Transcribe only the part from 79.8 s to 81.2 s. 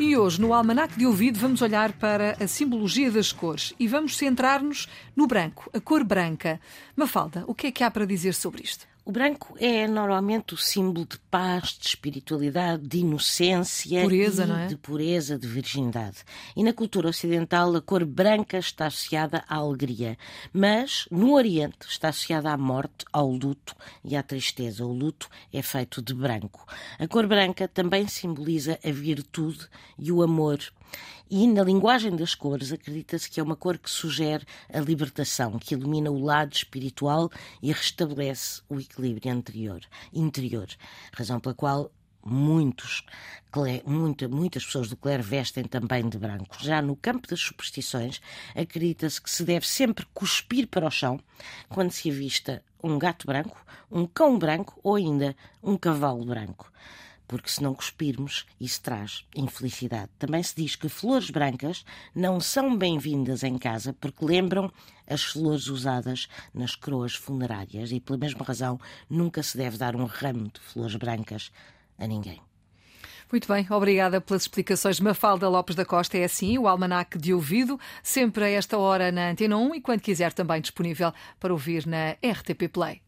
quando quiser também disponível